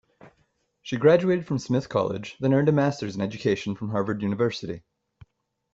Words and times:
She 0.81 0.97
graduated 0.97 1.45
from 1.45 1.59
Smith 1.59 1.87
College, 1.87 2.35
then 2.39 2.55
earned 2.55 2.69
a 2.69 2.71
Master's 2.71 3.15
in 3.15 3.21
Education 3.21 3.75
from 3.75 3.89
Harvard 3.91 4.23
University. 4.23 4.81